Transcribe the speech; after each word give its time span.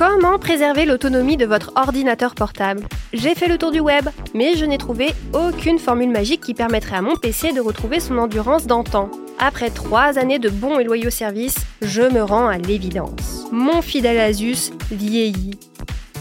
Comment 0.00 0.38
préserver 0.38 0.86
l'autonomie 0.86 1.36
de 1.36 1.44
votre 1.44 1.72
ordinateur 1.76 2.34
portable? 2.34 2.84
J'ai 3.12 3.34
fait 3.34 3.48
le 3.48 3.58
tour 3.58 3.70
du 3.70 3.80
web, 3.80 4.08
mais 4.32 4.54
je 4.54 4.64
n'ai 4.64 4.78
trouvé 4.78 5.10
aucune 5.34 5.78
formule 5.78 6.08
magique 6.08 6.40
qui 6.40 6.54
permettrait 6.54 6.96
à 6.96 7.02
mon 7.02 7.16
PC 7.16 7.52
de 7.52 7.60
retrouver 7.60 8.00
son 8.00 8.16
endurance 8.16 8.66
d'antan. 8.66 9.10
Après 9.38 9.68
trois 9.68 10.18
années 10.18 10.38
de 10.38 10.48
bons 10.48 10.78
et 10.78 10.84
loyaux 10.84 11.10
services, 11.10 11.58
je 11.82 12.00
me 12.00 12.22
rends 12.22 12.46
à 12.46 12.56
l'évidence. 12.56 13.46
Mon 13.52 13.82
fidèle 13.82 14.18
Asus 14.20 14.72
vieillit. 14.90 15.58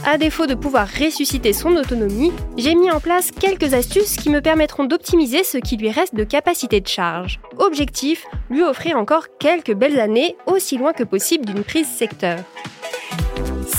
À 0.05 0.17
défaut 0.17 0.45
de 0.45 0.55
pouvoir 0.55 0.85
ressusciter 0.85 1.53
son 1.53 1.77
autonomie, 1.77 2.33
j'ai 2.57 2.75
mis 2.75 2.91
en 2.91 2.99
place 2.99 3.31
quelques 3.31 3.73
astuces 3.73 4.17
qui 4.17 4.29
me 4.29 4.41
permettront 4.41 4.83
d'optimiser 4.83 5.45
ce 5.45 5.57
qui 5.57 5.77
lui 5.77 5.89
reste 5.89 6.15
de 6.15 6.25
capacité 6.25 6.81
de 6.81 6.87
charge. 6.89 7.39
Objectif, 7.57 8.25
lui 8.49 8.61
offrir 8.61 8.97
encore 8.97 9.27
quelques 9.39 9.73
belles 9.73 10.01
années 10.01 10.35
aussi 10.47 10.77
loin 10.77 10.91
que 10.91 11.03
possible 11.03 11.45
d'une 11.45 11.63
prise 11.63 11.87
secteur. 11.87 12.39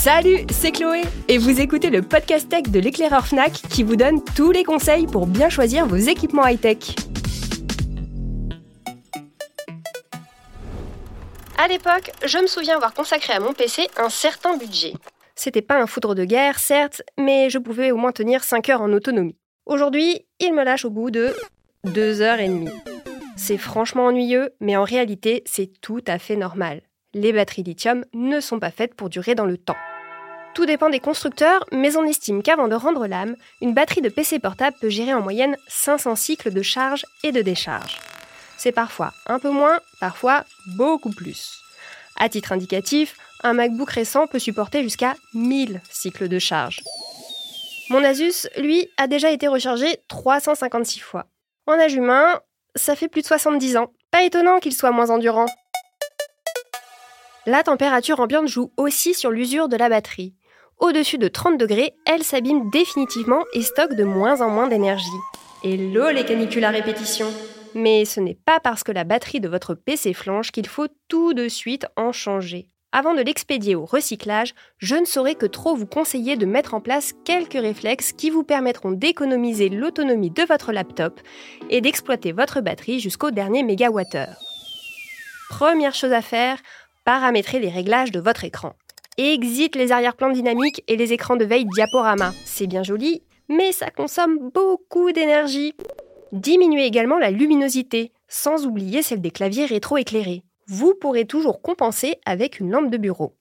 Salut, 0.03 0.47
c'est 0.49 0.71
Chloé 0.71 1.03
et 1.27 1.37
vous 1.37 1.61
écoutez 1.61 1.91
le 1.91 2.01
podcast 2.01 2.49
tech 2.49 2.63
de 2.63 2.79
l'éclaireur 2.79 3.27
Fnac 3.27 3.51
qui 3.51 3.83
vous 3.83 3.95
donne 3.95 4.23
tous 4.35 4.49
les 4.49 4.63
conseils 4.63 5.05
pour 5.05 5.27
bien 5.27 5.47
choisir 5.47 5.85
vos 5.85 5.95
équipements 5.95 6.47
high-tech. 6.47 6.95
À 11.59 11.67
l'époque, 11.67 12.09
je 12.25 12.39
me 12.39 12.47
souviens 12.47 12.77
avoir 12.77 12.95
consacré 12.95 13.33
à 13.33 13.39
mon 13.39 13.53
PC 13.53 13.87
un 13.95 14.09
certain 14.09 14.57
budget. 14.57 14.93
C'était 15.35 15.61
pas 15.61 15.79
un 15.79 15.85
foudre 15.85 16.15
de 16.15 16.25
guerre, 16.25 16.57
certes, 16.57 17.03
mais 17.19 17.51
je 17.51 17.59
pouvais 17.59 17.91
au 17.91 17.97
moins 17.97 18.11
tenir 18.11 18.43
5 18.43 18.69
heures 18.69 18.81
en 18.81 18.93
autonomie. 18.93 19.37
Aujourd'hui, 19.67 20.25
il 20.39 20.55
me 20.55 20.63
lâche 20.63 20.83
au 20.83 20.89
bout 20.89 21.11
de 21.11 21.35
2 21.83 22.21
heures 22.21 22.39
et 22.39 22.47
demie. 22.47 22.71
C'est 23.37 23.59
franchement 23.59 24.07
ennuyeux, 24.07 24.49
mais 24.61 24.75
en 24.75 24.83
réalité, 24.83 25.43
c'est 25.45 25.79
tout 25.79 26.01
à 26.07 26.17
fait 26.17 26.37
normal. 26.37 26.81
Les 27.13 27.33
batteries 27.33 27.61
lithium 27.61 28.03
ne 28.15 28.39
sont 28.39 28.57
pas 28.57 28.71
faites 28.71 28.95
pour 28.95 29.09
durer 29.09 29.35
dans 29.35 29.45
le 29.45 29.59
temps. 29.59 29.75
Tout 30.53 30.65
dépend 30.65 30.89
des 30.89 30.99
constructeurs, 30.99 31.65
mais 31.71 31.95
on 31.95 32.03
estime 32.03 32.43
qu'avant 32.43 32.67
de 32.67 32.75
rendre 32.75 33.07
l'âme, 33.07 33.35
une 33.61 33.73
batterie 33.73 34.01
de 34.01 34.09
PC 34.09 34.39
portable 34.39 34.75
peut 34.81 34.89
gérer 34.89 35.13
en 35.13 35.21
moyenne 35.21 35.55
500 35.67 36.15
cycles 36.15 36.51
de 36.51 36.61
charge 36.61 37.05
et 37.23 37.31
de 37.31 37.41
décharge. 37.41 37.99
C'est 38.57 38.73
parfois 38.73 39.13
un 39.27 39.39
peu 39.39 39.49
moins, 39.49 39.79
parfois 40.01 40.43
beaucoup 40.75 41.11
plus. 41.11 41.57
À 42.17 42.27
titre 42.27 42.51
indicatif, 42.51 43.15
un 43.43 43.53
MacBook 43.53 43.89
récent 43.89 44.27
peut 44.27 44.39
supporter 44.39 44.83
jusqu'à 44.83 45.15
1000 45.33 45.81
cycles 45.89 46.27
de 46.27 46.37
charge. 46.37 46.81
Mon 47.89 48.03
Asus, 48.03 48.47
lui, 48.57 48.89
a 48.97 49.07
déjà 49.07 49.31
été 49.31 49.47
rechargé 49.47 50.03
356 50.09 50.99
fois. 50.99 51.25
En 51.65 51.73
âge 51.73 51.93
humain, 51.93 52.39
ça 52.75 52.95
fait 52.95 53.07
plus 53.07 53.21
de 53.21 53.27
70 53.27 53.77
ans. 53.77 53.93
Pas 54.11 54.23
étonnant 54.23 54.59
qu'il 54.59 54.73
soit 54.73 54.91
moins 54.91 55.09
endurant. 55.09 55.47
La 57.45 57.63
température 57.63 58.19
ambiante 58.19 58.47
joue 58.47 58.71
aussi 58.77 59.13
sur 59.13 59.31
l'usure 59.31 59.67
de 59.67 59.77
la 59.77 59.89
batterie. 59.89 60.35
Au-dessus 60.81 61.19
de 61.19 61.27
30 61.27 61.59
degrés, 61.59 61.93
elle 62.07 62.23
s'abîme 62.23 62.71
définitivement 62.71 63.43
et 63.53 63.61
stocke 63.61 63.93
de 63.93 64.03
moins 64.03 64.41
en 64.41 64.49
moins 64.49 64.67
d'énergie. 64.67 65.05
Hello 65.63 66.09
les 66.09 66.25
canicules 66.25 66.63
à 66.63 66.71
répétition 66.71 67.27
Mais 67.75 68.03
ce 68.03 68.19
n'est 68.19 68.37
pas 68.45 68.59
parce 68.59 68.83
que 68.83 68.91
la 68.91 69.03
batterie 69.03 69.39
de 69.39 69.47
votre 69.47 69.75
PC 69.75 70.15
flanche 70.15 70.51
qu'il 70.51 70.67
faut 70.67 70.87
tout 71.07 71.35
de 71.35 71.47
suite 71.49 71.85
en 71.97 72.11
changer. 72.11 72.67
Avant 72.91 73.13
de 73.13 73.21
l'expédier 73.21 73.75
au 73.75 73.85
recyclage, 73.85 74.55
je 74.79 74.95
ne 74.95 75.05
saurais 75.05 75.35
que 75.35 75.45
trop 75.45 75.75
vous 75.75 75.85
conseiller 75.85 76.35
de 76.35 76.47
mettre 76.47 76.73
en 76.73 76.81
place 76.81 77.13
quelques 77.25 77.53
réflexes 77.53 78.11
qui 78.11 78.31
vous 78.31 78.43
permettront 78.43 78.91
d'économiser 78.91 79.69
l'autonomie 79.69 80.31
de 80.31 80.43
votre 80.43 80.71
laptop 80.71 81.21
et 81.69 81.81
d'exploiter 81.81 82.31
votre 82.31 82.59
batterie 82.59 82.99
jusqu'au 82.99 83.29
dernier 83.29 83.61
mégawattheure. 83.61 84.35
Première 85.47 85.93
chose 85.93 86.11
à 86.11 86.23
faire, 86.23 86.57
paramétrer 87.05 87.59
les 87.59 87.69
réglages 87.69 88.11
de 88.11 88.19
votre 88.19 88.45
écran. 88.45 88.73
Exit 89.23 89.75
les 89.75 89.91
arrière-plans 89.91 90.31
dynamiques 90.31 90.83
et 90.87 90.95
les 90.97 91.13
écrans 91.13 91.35
de 91.35 91.45
veille 91.45 91.67
diaporama. 91.75 92.33
C'est 92.43 92.65
bien 92.65 92.81
joli, 92.81 93.21
mais 93.49 93.71
ça 93.71 93.91
consomme 93.91 94.49
beaucoup 94.51 95.11
d'énergie. 95.11 95.75
Diminuez 96.31 96.85
également 96.85 97.19
la 97.19 97.29
luminosité, 97.29 98.11
sans 98.27 98.65
oublier 98.65 99.03
celle 99.03 99.21
des 99.21 99.29
claviers 99.29 99.65
rétro-éclairés. 99.65 100.41
Vous 100.65 100.95
pourrez 100.99 101.25
toujours 101.25 101.61
compenser 101.61 102.15
avec 102.25 102.59
une 102.59 102.71
lampe 102.71 102.89
de 102.89 102.97
bureau. 102.97 103.35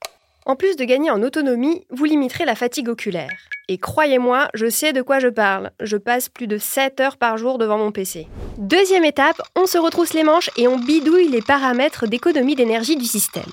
En 0.44 0.54
plus 0.54 0.76
de 0.76 0.84
gagner 0.84 1.10
en 1.10 1.22
autonomie, 1.22 1.86
vous 1.88 2.04
limiterez 2.04 2.44
la 2.44 2.54
fatigue 2.54 2.90
oculaire. 2.90 3.30
Et 3.68 3.78
croyez-moi, 3.78 4.48
je 4.52 4.68
sais 4.68 4.92
de 4.92 5.00
quoi 5.00 5.18
je 5.18 5.28
parle. 5.28 5.70
Je 5.80 5.96
passe 5.96 6.28
plus 6.28 6.46
de 6.46 6.58
7 6.58 7.00
heures 7.00 7.16
par 7.16 7.38
jour 7.38 7.56
devant 7.56 7.78
mon 7.78 7.90
PC. 7.90 8.28
Deuxième 8.58 9.04
étape, 9.04 9.40
on 9.56 9.64
se 9.64 9.78
retrousse 9.78 10.12
les 10.12 10.24
manches 10.24 10.50
et 10.58 10.68
on 10.68 10.78
bidouille 10.78 11.28
les 11.28 11.40
paramètres 11.40 12.06
d'économie 12.06 12.54
d'énergie 12.54 12.96
du 12.96 13.06
système. 13.06 13.50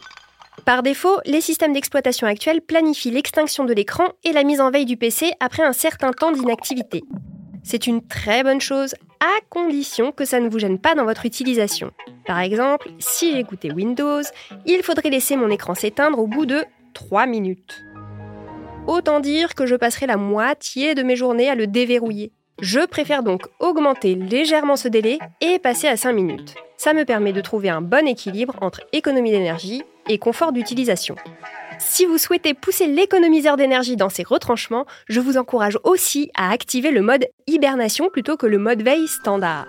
Par 0.67 0.83
défaut, 0.83 1.21
les 1.25 1.39
systèmes 1.39 1.71
d'exploitation 1.71 2.27
actuels 2.27 2.59
planifient 2.59 3.11
l'extinction 3.11 3.63
de 3.63 3.73
l'écran 3.73 4.09
et 4.25 4.33
la 4.33 4.43
mise 4.43 4.59
en 4.59 4.69
veille 4.69 4.83
du 4.83 4.97
PC 4.97 5.31
après 5.39 5.63
un 5.63 5.71
certain 5.71 6.11
temps 6.11 6.33
d'inactivité. 6.33 7.05
C'est 7.63 7.87
une 7.87 8.05
très 8.05 8.43
bonne 8.43 8.59
chose, 8.59 8.93
à 9.21 9.39
condition 9.49 10.11
que 10.11 10.25
ça 10.25 10.41
ne 10.41 10.49
vous 10.49 10.59
gêne 10.59 10.77
pas 10.77 10.93
dans 10.93 11.05
votre 11.05 11.25
utilisation. 11.25 11.91
Par 12.25 12.41
exemple, 12.41 12.89
si 12.99 13.31
j'écoutais 13.33 13.71
Windows, 13.71 14.23
il 14.65 14.83
faudrait 14.83 15.09
laisser 15.09 15.37
mon 15.37 15.49
écran 15.49 15.73
s'éteindre 15.73 16.19
au 16.19 16.27
bout 16.27 16.45
de 16.45 16.65
3 16.93 17.27
minutes. 17.27 17.81
Autant 18.87 19.21
dire 19.21 19.55
que 19.55 19.67
je 19.67 19.75
passerai 19.77 20.05
la 20.05 20.17
moitié 20.17 20.95
de 20.95 21.03
mes 21.03 21.15
journées 21.15 21.49
à 21.49 21.55
le 21.55 21.67
déverrouiller. 21.67 22.33
Je 22.59 22.85
préfère 22.85 23.23
donc 23.23 23.43
augmenter 23.61 24.15
légèrement 24.15 24.75
ce 24.75 24.89
délai 24.89 25.17
et 25.39 25.59
passer 25.59 25.87
à 25.87 25.95
5 25.95 26.11
minutes. 26.11 26.55
Ça 26.75 26.93
me 26.93 27.05
permet 27.05 27.31
de 27.31 27.39
trouver 27.39 27.69
un 27.69 27.81
bon 27.81 28.05
équilibre 28.05 28.55
entre 28.59 28.81
économie 28.91 29.31
d'énergie 29.31 29.83
et 30.09 30.17
confort 30.17 30.51
d'utilisation. 30.51 31.15
Si 31.79 32.05
vous 32.05 32.17
souhaitez 32.17 32.53
pousser 32.53 32.87
l'économiseur 32.87 33.55
d'énergie 33.55 33.95
dans 33.95 34.09
ses 34.09 34.23
retranchements, 34.23 34.85
je 35.07 35.19
vous 35.19 35.37
encourage 35.37 35.77
aussi 35.83 36.31
à 36.35 36.51
activer 36.51 36.91
le 36.91 37.01
mode 37.01 37.27
hibernation 37.45 38.09
plutôt 38.09 38.37
que 38.37 38.47
le 38.47 38.57
mode 38.57 38.81
veille 38.81 39.07
standard. 39.07 39.67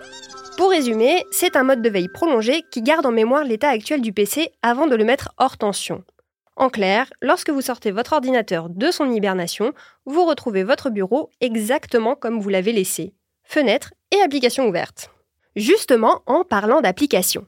Pour 0.57 0.71
résumer, 0.71 1.23
c'est 1.31 1.55
un 1.55 1.63
mode 1.63 1.83
de 1.83 1.89
veille 1.89 2.09
prolongé 2.09 2.65
qui 2.71 2.83
garde 2.83 3.07
en 3.07 3.13
mémoire 3.13 3.45
l'état 3.45 3.69
actuel 3.69 4.01
du 4.01 4.13
PC 4.13 4.51
avant 4.63 4.87
de 4.87 4.97
le 4.97 5.05
mettre 5.05 5.31
hors 5.39 5.57
tension. 5.57 6.03
En 6.57 6.71
clair, 6.71 7.07
lorsque 7.23 7.51
vous 7.51 7.61
sortez 7.61 7.93
votre 7.93 8.15
ordinateur 8.15 8.69
de 8.69 8.91
son 8.91 9.13
hibernation, 9.13 9.73
vous 10.07 10.25
retrouvez 10.25 10.65
votre 10.65 10.91
bureau 10.91 11.31
exactement 11.41 12.17
comme 12.17 12.41
vous 12.41 12.49
l'avez 12.49 12.73
laissé. 12.73 13.15
Fenêtre 13.45 13.95
et 14.11 14.21
applications 14.21 14.67
ouvertes. 14.67 15.11
Justement, 15.55 16.23
en 16.27 16.43
parlant 16.43 16.81
d'applications. 16.81 17.47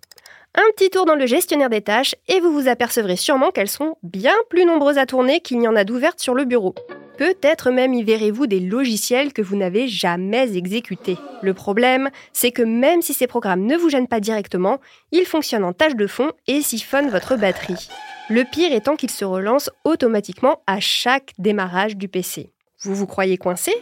Un 0.57 0.63
petit 0.75 0.91
tour 0.91 1.07
dans 1.07 1.15
le 1.15 1.27
gestionnaire 1.27 1.71
des 1.71 1.81
tâches 1.81 2.17
et 2.27 2.41
vous 2.41 2.53
vous 2.53 2.67
apercevrez 2.67 3.15
sûrement 3.15 3.51
qu'elles 3.51 3.69
sont 3.69 3.97
bien 4.03 4.35
plus 4.49 4.65
nombreuses 4.65 4.99
à 4.99 5.07
tourner 5.07 5.41
qu'il 5.41 5.61
n'y 5.61 5.69
en 5.69 5.77
a 5.77 5.85
d'ouvertes 5.85 6.19
sur 6.19 6.35
le 6.35 6.45
bureau. 6.45 6.75
Peut-être 7.19 7.71
même 7.71 7.95
y 7.95 8.03
verrez-vous 8.03 8.49
des 8.49 8.59
logiciels 8.59 9.33
que 9.33 9.43
vous 9.43 9.55
n'avez 9.55 9.87
jamais 9.87 10.57
exécutés. 10.57 11.19
Le 11.43 11.55
problème, 11.55 12.11
c'est 12.33 12.51
que 12.51 12.63
même 12.63 13.01
si 13.01 13.15
ces 13.15 13.29
programmes 13.29 13.65
ne 13.65 13.77
vous 13.77 13.91
gênent 13.91 14.09
pas 14.09 14.19
directement, 14.19 14.81
ils 15.13 15.25
fonctionnent 15.25 15.65
en 15.65 15.73
tâche 15.73 15.95
de 15.95 16.07
fond 16.09 16.33
et 16.49 16.63
siphonnent 16.63 17.11
votre 17.11 17.37
batterie. 17.37 17.89
Le 18.29 18.43
pire 18.45 18.73
étant 18.73 18.97
qu'ils 18.97 19.11
se 19.11 19.25
relancent 19.25 19.71
automatiquement 19.85 20.63
à 20.67 20.81
chaque 20.81 21.33
démarrage 21.39 21.97
du 21.97 22.09
PC. 22.09 22.51
Vous 22.83 22.95
vous 22.95 23.07
croyez 23.07 23.37
coincé? 23.37 23.73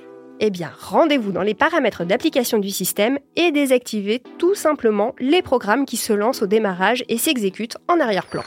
Eh 0.41 0.51
bien, 0.51 0.73
rendez-vous 0.79 1.33
dans 1.33 1.43
les 1.43 1.55
paramètres 1.55 2.05
d'application 2.05 2.59
du 2.59 2.71
système 2.71 3.19
et 3.37 3.53
désactivez 3.53 4.23
tout 4.39 4.55
simplement 4.55 5.15
les 5.19 5.43
programmes 5.43 5.87
qui 5.87 5.97
se 5.97 6.13
lancent 6.13 6.43
au 6.43 6.47
démarrage 6.47 7.05
et 7.09 7.19
s'exécutent 7.19 7.77
en 7.89 8.01
arrière-plan. 8.01 8.43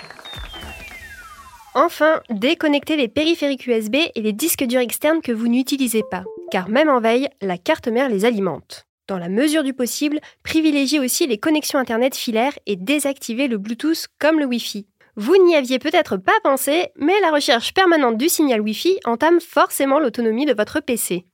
Enfin, 1.74 2.22
déconnectez 2.29 2.97
les 2.97 3.07
périphériques 3.07 3.68
USB 3.68 3.96
et 4.16 4.22
les 4.22 4.34
disques 4.34 4.66
durs 4.66 4.81
externes 4.81 5.22
que 5.22 5.31
vous 5.31 5.47
n'utilisez 5.47 6.03
pas, 6.09 6.24
car 6.52 6.68
même 6.68 6.90
en 6.90 7.00
veille, 7.00 7.29
la 7.41 7.57
carte 7.57 7.88
mère 7.88 8.09
les 8.09 8.25
alimente. 8.25 8.85
Dans 9.08 9.18
la 9.18 9.29
mesure 9.29 9.63
du 9.63 9.73
possible, 9.73 10.19
privilégiez 10.44 11.00
aussi 11.00 11.28
les 11.28 11.38
connexions 11.38 11.79
Internet 11.79 12.16
filaires 12.16 12.58
et 12.66 12.75
désactivez 12.75 13.47
le 13.47 13.58
Bluetooth 13.58 14.08
comme 14.19 14.40
le 14.40 14.46
Wi-Fi. 14.46 14.85
Vous 15.18 15.35
n'y 15.46 15.56
aviez 15.56 15.79
peut-être 15.79 16.17
pas 16.17 16.40
pensé, 16.44 16.90
mais 16.96 17.20
la 17.22 17.32
recherche 17.32 17.73
permanente 17.73 18.17
du 18.17 18.29
signal 18.29 18.61
Wi-Fi 18.61 18.99
entame 19.05 19.41
forcément 19.41 19.99
l'autonomie 19.99 20.46
de 20.46 20.53
votre 20.53 20.79
PC. 20.79 21.26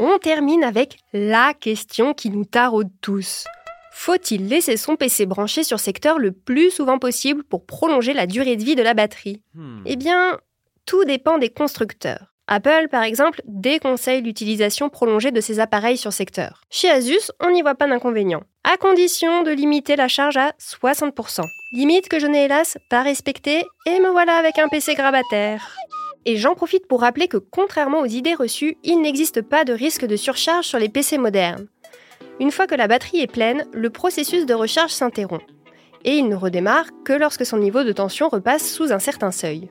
On 0.00 0.18
termine 0.18 0.62
avec 0.62 0.98
la 1.12 1.54
question 1.54 2.14
qui 2.14 2.30
nous 2.30 2.44
taraude 2.44 2.90
tous. 3.00 3.44
Faut-il 3.92 4.46
laisser 4.46 4.76
son 4.76 4.94
PC 4.94 5.26
branché 5.26 5.64
sur 5.64 5.80
secteur 5.80 6.20
le 6.20 6.30
plus 6.30 6.70
souvent 6.70 7.00
possible 7.00 7.42
pour 7.42 7.66
prolonger 7.66 8.12
la 8.12 8.28
durée 8.28 8.54
de 8.54 8.62
vie 8.62 8.76
de 8.76 8.82
la 8.82 8.94
batterie? 8.94 9.42
Hmm. 9.54 9.82
Eh 9.86 9.96
bien, 9.96 10.38
tout 10.86 11.04
dépend 11.04 11.38
des 11.38 11.48
constructeurs. 11.48 12.32
Apple, 12.46 12.86
par 12.92 13.02
exemple, 13.02 13.42
déconseille 13.44 14.22
l'utilisation 14.22 14.88
prolongée 14.88 15.32
de 15.32 15.40
ses 15.40 15.58
appareils 15.58 15.98
sur 15.98 16.12
secteur. 16.12 16.62
Chez 16.70 16.88
Asus, 16.88 17.32
on 17.40 17.50
n'y 17.50 17.62
voit 17.62 17.74
pas 17.74 17.88
d'inconvénient, 17.88 18.44
à 18.62 18.76
condition 18.76 19.42
de 19.42 19.50
limiter 19.50 19.96
la 19.96 20.06
charge 20.06 20.36
à 20.36 20.52
60%. 20.60 21.42
Limite 21.72 22.08
que 22.08 22.20
je 22.20 22.26
n'ai 22.26 22.44
hélas 22.44 22.78
pas 22.88 23.02
respectée, 23.02 23.64
et 23.84 23.98
me 23.98 24.10
voilà 24.10 24.36
avec 24.36 24.58
un 24.60 24.68
PC 24.68 24.94
grabataire. 24.94 25.76
Et 26.26 26.36
j'en 26.36 26.54
profite 26.54 26.86
pour 26.86 27.00
rappeler 27.00 27.28
que 27.28 27.36
contrairement 27.36 28.00
aux 28.00 28.06
idées 28.06 28.34
reçues, 28.34 28.76
il 28.84 29.00
n'existe 29.00 29.42
pas 29.42 29.64
de 29.64 29.72
risque 29.72 30.04
de 30.04 30.16
surcharge 30.16 30.66
sur 30.66 30.78
les 30.78 30.88
PC 30.88 31.18
modernes. 31.18 31.66
Une 32.40 32.50
fois 32.50 32.66
que 32.66 32.74
la 32.74 32.88
batterie 32.88 33.20
est 33.20 33.30
pleine, 33.30 33.64
le 33.72 33.90
processus 33.90 34.46
de 34.46 34.54
recharge 34.54 34.92
s'interrompt. 34.92 35.44
Et 36.04 36.16
il 36.16 36.28
ne 36.28 36.36
redémarre 36.36 36.86
que 37.04 37.12
lorsque 37.12 37.44
son 37.44 37.58
niveau 37.58 37.82
de 37.82 37.92
tension 37.92 38.28
repasse 38.28 38.70
sous 38.72 38.92
un 38.92 38.98
certain 38.98 39.32
seuil. 39.32 39.68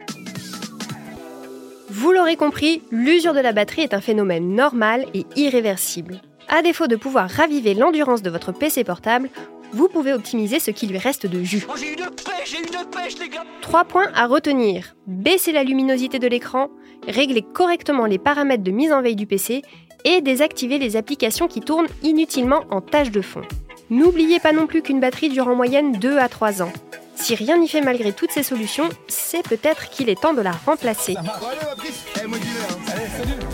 Vous 1.90 2.12
l'aurez 2.12 2.36
compris, 2.36 2.84
l'usure 2.92 3.34
de 3.34 3.40
la 3.40 3.54
batterie 3.54 3.82
est 3.82 3.94
un 3.94 4.02
phénomène 4.02 4.54
normal 4.54 5.06
et 5.14 5.26
irréversible. 5.36 6.22
À 6.50 6.62
défaut 6.62 6.88
de 6.88 6.96
pouvoir 6.96 7.30
raviver 7.30 7.74
l'endurance 7.74 8.22
de 8.22 8.30
votre 8.30 8.52
PC 8.52 8.84
portable, 8.84 9.30
vous 9.74 9.88
pouvez 9.88 10.14
optimiser 10.14 10.60
ce 10.60 10.72
qui 10.72 10.88
lui 10.88 10.98
reste 10.98 11.26
de 11.26 11.44
jus. 11.44 11.66
Oh, 11.70 11.74
j'ai 11.78 11.90
une 11.90 12.10
pêche, 12.10 12.52
j'ai 12.52 12.60
une 12.60 12.90
pêche, 12.90 13.18
les 13.20 13.30
gars 13.30 13.44
Trois 13.62 13.84
points 13.84 14.10
à 14.16 14.28
retenir. 14.28 14.96
Baisser 15.08 15.52
la 15.52 15.64
luminosité 15.64 16.20
de 16.20 16.28
l'écran, 16.28 16.70
régler 17.08 17.42
correctement 17.42 18.06
les 18.06 18.18
paramètres 18.18 18.64
de 18.64 18.72
mise 18.72 18.92
en 18.92 19.02
veille 19.02 19.16
du 19.16 19.28
PC 19.28 19.62
et 20.06 20.22
désactiver 20.22 20.78
les 20.78 20.96
applications 20.96 21.48
qui 21.48 21.62
tournent 21.62 21.88
inutilement 22.04 22.64
en 22.70 22.82
tâche 22.82 23.12
de 23.12 23.22
fond. 23.22 23.42
N'oubliez 23.90 24.40
pas 24.40 24.52
non 24.52 24.68
plus 24.68 24.82
qu'une 24.82 25.00
batterie 25.00 25.30
dure 25.30 25.48
en 25.48 25.56
moyenne 25.56 25.94
2 25.94 26.18
à 26.18 26.28
3 26.28 26.62
ans. 26.62 26.72
Si 27.16 27.36
rien 27.36 27.58
n'y 27.58 27.68
fait 27.68 27.82
malgré 27.82 28.14
toutes 28.14 28.32
ces 28.32 28.44
solutions, 28.44 28.90
c'est 29.08 29.42
peut-être 29.48 29.90
qu'il 29.90 30.10
est 30.10 30.22
temps 30.22 30.34
de 30.34 30.42
la 30.42 30.52
remplacer. 30.52 31.16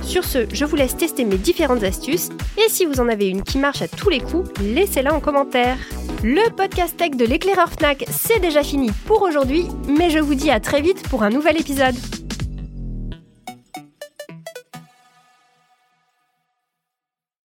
Sur 0.01 0.25
ce, 0.25 0.45
je 0.51 0.65
vous 0.65 0.75
laisse 0.75 0.97
tester 0.97 1.23
mes 1.23 1.37
différentes 1.37 1.83
astuces 1.83 2.29
et 2.57 2.69
si 2.69 2.85
vous 2.85 2.99
en 2.99 3.07
avez 3.07 3.29
une 3.29 3.43
qui 3.43 3.57
marche 3.57 3.81
à 3.81 3.87
tous 3.87 4.09
les 4.09 4.19
coups, 4.19 4.49
laissez-la 4.61 5.13
en 5.13 5.19
commentaire. 5.19 5.77
Le 6.25 6.49
podcast 6.55 6.95
tech 6.95 7.17
de 7.17 7.25
l'éclaireur 7.25 7.67
Fnac, 7.69 8.05
c'est 8.09 8.39
déjà 8.39 8.63
fini 8.63 8.91
pour 9.05 9.23
aujourd'hui, 9.23 9.65
mais 9.89 10.09
je 10.09 10.19
vous 10.19 10.35
dis 10.35 10.51
à 10.51 10.61
très 10.61 10.79
vite 10.79 11.05
pour 11.09 11.21
un 11.21 11.29
nouvel 11.29 11.59
épisode. 11.59 11.95